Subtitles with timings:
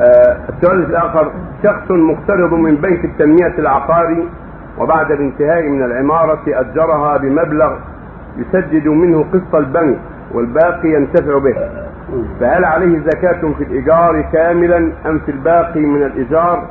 [0.00, 1.32] آه، السؤال الآخر
[1.64, 4.28] شخص مقترض من بنك التنمية العقاري
[4.78, 7.72] وبعد الانتهاء من العمارة أجرها بمبلغ
[8.36, 9.98] يسدد منه قسط البنك
[10.34, 11.54] والباقي ينتفع به.
[12.40, 16.66] فهل عليه زكاة في الإيجار كاملا أم في الباقي من الإيجار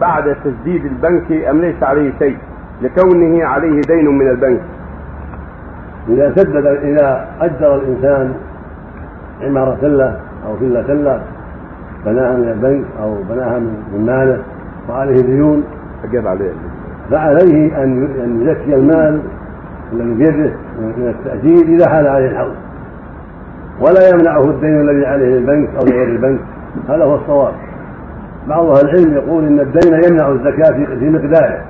[0.00, 2.36] بعد تسديد البنك أم ليس عليه شيء؟
[2.82, 4.60] لكونه عليه دين من البنك.
[6.08, 8.34] إذا سدد إذا أجر الإنسان
[9.42, 11.22] عمارة له أو فيلا له
[12.06, 14.42] بناها من البنك أو بناها من ماله
[14.88, 15.64] وعليه ديون
[16.04, 16.52] أجاب عليه.
[17.10, 19.20] فعليه أن أن يزكي المال
[19.92, 22.54] الذي بيده من التأجير إذا حال عليه الحول.
[23.80, 26.40] ولا يمنعه الدين الذي عليه البنك أو لغير البنك.
[26.88, 27.54] هذا هو الصواب.
[28.48, 31.62] بعض أهل العلم يقول إن الدين يمنع الزكاة في مقداره.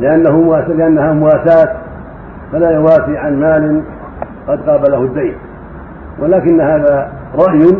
[0.00, 1.76] لأنه لأنها مواساة
[2.52, 3.82] فلا يوافي عن مال
[4.48, 5.34] قد قابله الدين.
[6.18, 7.76] ولكن هذا رأي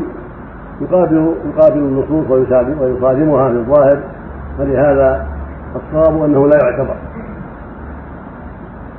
[0.81, 3.99] يقابل يقابل النصوص ويصادمها في الظاهر
[4.59, 5.27] فلهذا
[5.77, 6.97] الصواب أنه لا يعتبر.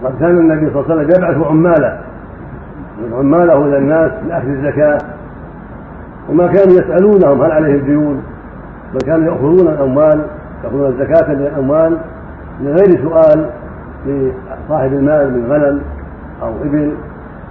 [0.03, 2.00] قد كان النبي صلى الله عليه وسلم يبعث عماله
[3.17, 4.97] عماله إلى الناس لأخذ الزكاة.
[6.30, 8.23] وما كانوا يسألونهم هل عليهم ديون
[8.94, 10.22] بل كانوا يأخذون الأموال
[10.64, 11.97] يأخذون الزكاة من الأموال
[12.61, 13.50] من غير سؤال
[14.05, 15.81] لصاحب المال من غنم
[16.44, 16.94] أو إبل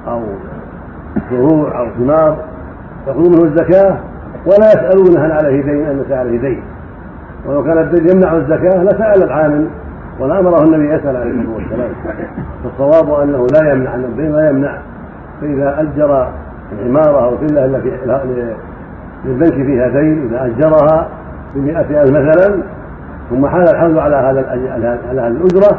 [0.09, 0.23] أو
[1.31, 2.37] زروع أو ثمار.
[3.09, 3.99] ياخذون منه الزكاة
[4.47, 6.63] ولا يسالون هل عليه دين ام ليس عليه دين.
[7.47, 9.69] ولو كان الدين يمنع الزكاة لسأل العامل
[10.21, 11.91] ولا أمره النبي يسال عليه الصلاة والسلام.
[12.65, 14.79] فالصواب أنه لا يمنع أن الدين لا يمنع.
[15.41, 16.29] فإذا أجر
[16.73, 17.91] العمارة أو الفيلا التي
[19.25, 21.09] للبنك فيها دين إذا أجرها
[21.55, 22.63] بمئة ألف مثلا
[23.31, 24.51] ثم حال الحمل على هذا
[25.09, 25.79] على هذه الأجرة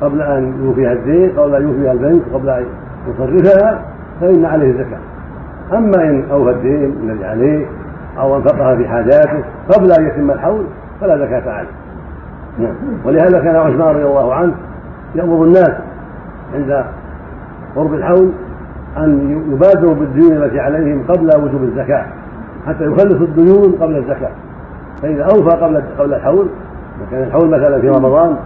[0.00, 2.64] قبل أن يوفيها الدين قبل أن يوفيها البنك قبل أن
[3.08, 3.80] يصرفها
[4.20, 5.15] فإن عليه زكاة
[5.72, 7.66] أما إن أوفى الدين الذي عليه
[8.18, 10.64] أو أنفقها في حاجاته قبل أن يتم الحول
[11.00, 11.68] فلا زكاة عليه.
[12.58, 12.74] نعم.
[13.04, 14.54] ولهذا كان عثمان رضي الله عنه
[15.14, 15.72] يأمر الناس
[16.54, 16.84] عند
[17.76, 18.30] قرب الحول
[18.96, 22.06] أن يبادروا بالديون التي عليهم قبل وجوب الزكاة
[22.66, 24.30] حتى يخلصوا الديون قبل الزكاة.
[25.02, 26.48] فإذا أوفى قبل قبل الحول
[27.10, 28.36] كان الحول مثلا في رمضان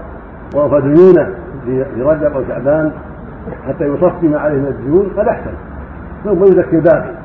[0.54, 1.28] وأوفى ديونه
[1.64, 2.92] في رجب أو شعبان
[3.68, 5.50] حتى يصفي ما عليه من الديون قد أحسن
[6.24, 7.19] ثم يزكي الباقي.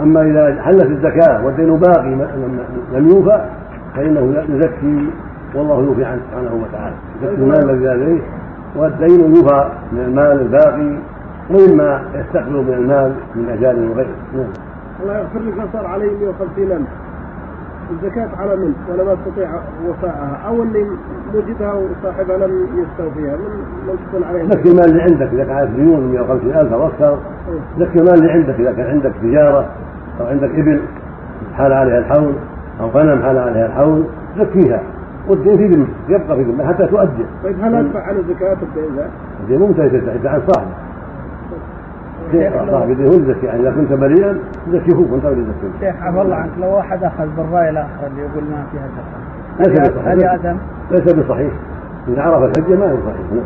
[0.00, 2.14] أما إذا حلت الزكاة والدين باقي
[2.92, 3.44] لم يوفى
[3.96, 5.10] فإنه يزكي
[5.54, 6.94] والله يوفي عنه سبحانه وتعالى.
[7.22, 8.20] يزكي المال الذي عليه
[8.76, 10.98] والدين يوفى من المال الباقي
[11.50, 14.16] ومما يستقبل من المال من أجال وغيره.
[14.36, 14.52] نعم.
[15.02, 16.88] الله يغفر لك صار عليه 150 ألف.
[17.90, 19.50] الزكاة على من؟ ولا ما استطيع
[19.88, 20.40] وفاءها.
[20.46, 20.86] أو اللي
[21.34, 23.36] وجدها وصاحبها لم يستوفيها.
[23.36, 23.50] من
[23.86, 27.18] من تكون عليه زكي المال اللي عندك إذا كان عليك ديون 150 ألف أو أكثر.
[27.78, 29.68] زكي المال اللي عندك إذا كان عندك تجارة.
[30.20, 30.80] أو عندك إبل
[31.54, 32.32] حال عليها الحول
[32.80, 34.04] أو غنم حال عليها الحول
[34.38, 34.80] زكيها.
[35.28, 37.26] والدين في ذمتك يبقى في ذمتك حتى تؤدي.
[37.44, 39.04] طيب هل أدفع عن الزكاة الدين؟
[39.40, 40.70] الدين مو ممتاز عن صاحبه.
[42.70, 44.38] صاحب الدين هو يزكي يعني إذا كنت بريئا
[44.72, 48.44] زكيه وانت غير يزكي شيخ عفى الله عنك لو واحد أخذ بالرأي الآخر اللي يقول
[48.50, 48.88] ما فيها
[49.58, 50.08] زكاة ليس بصحيح.
[50.08, 50.56] هل يأثم؟
[50.90, 51.52] ليس بصحيح.
[52.08, 53.44] إذا عرف الحجة ما هو صحيح.